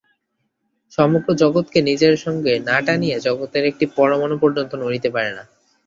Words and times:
সমগ্র 0.97 1.29
জগৎকে 1.41 1.79
নিজের 1.89 2.13
সঙ্গে 2.25 2.53
না 2.67 2.77
টানিয়া 2.85 3.17
জগতের 3.27 3.63
একটি 3.65 3.85
পরমাণু 3.97 4.35
পর্যন্ত 4.43 4.71
নড়িতে 4.81 5.09
পারে 5.15 5.31
না। 5.37 5.43